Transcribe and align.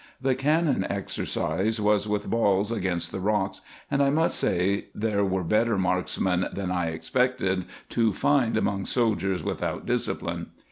The 0.19 0.33
cannon 0.33 0.83
exercise 0.89 1.79
was 1.79 2.07
with 2.07 2.27
balls 2.27 2.71
against 2.71 3.11
the 3.11 3.19
rocks; 3.19 3.61
and, 3.91 4.01
I 4.01 4.09
must 4.09 4.35
say, 4.39 4.85
there 4.95 5.23
were 5.23 5.43
better 5.43 5.77
marksmen 5.77 6.47
than 6.51 6.71
I 6.71 6.87
expected 6.87 7.65
to 7.89 8.11
find 8.11 8.57
among 8.57 8.87
soldiers 8.87 9.43
without 9.43 9.85
discipline. 9.85 10.47